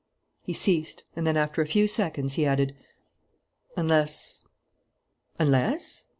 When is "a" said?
1.61-1.67